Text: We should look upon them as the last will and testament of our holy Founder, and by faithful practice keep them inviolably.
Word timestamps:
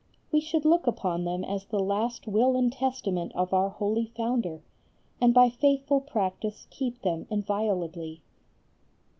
We 0.31 0.39
should 0.41 0.65
look 0.65 0.87
upon 0.87 1.25
them 1.25 1.43
as 1.43 1.65
the 1.65 1.77
last 1.79 2.25
will 2.25 2.55
and 2.57 2.73
testament 2.73 3.31
of 3.35 3.53
our 3.53 3.69
holy 3.69 4.07
Founder, 4.07 4.63
and 5.21 5.31
by 5.31 5.49
faithful 5.51 6.01
practice 6.01 6.65
keep 6.71 7.03
them 7.03 7.27
inviolably. 7.29 8.23